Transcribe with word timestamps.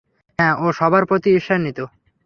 হ্যাঁ, 0.39 0.55
ও 0.57 0.65
সবার 0.71 1.03
প্রতিই 1.05 1.35
ঈর্ষান্বিত। 1.35 1.79